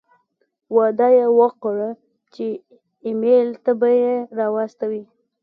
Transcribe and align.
وعده 0.75 1.07
یې 1.17 1.25
وکړه 1.39 1.89
چې 2.33 2.47
ایمېل 3.05 3.47
ته 3.63 3.71
به 3.79 3.89
یې 4.01 4.13
را 4.37 4.47
واستوي. 4.55 5.03